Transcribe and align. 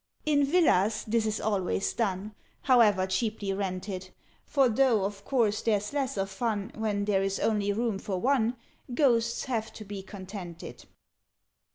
"In 0.25 0.43
Villas 0.43 1.03
this 1.07 1.27
is 1.27 1.39
always 1.39 1.93
done 1.93 2.33
However 2.63 3.05
cheaply 3.05 3.53
rented: 3.53 4.09
For, 4.47 4.67
though 4.67 5.05
of 5.05 5.23
course 5.25 5.61
there's 5.61 5.93
less 5.93 6.17
of 6.17 6.31
fun 6.31 6.71
When 6.73 7.05
there 7.05 7.21
is 7.21 7.39
only 7.39 7.71
room 7.71 7.99
for 7.99 8.19
one, 8.19 8.55
Ghosts 8.95 9.45
have 9.45 9.71
to 9.73 9.85
be 9.85 10.01
contented. 10.01 10.85